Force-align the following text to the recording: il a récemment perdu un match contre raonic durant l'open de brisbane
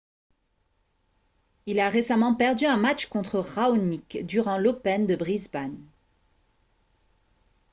il 1.67 1.79
a 1.79 1.87
récemment 1.87 2.33
perdu 2.33 2.65
un 2.65 2.75
match 2.77 3.05
contre 3.05 3.37
raonic 3.37 4.25
durant 4.25 4.57
l'open 4.57 5.05
de 5.05 5.15
brisbane 5.15 5.77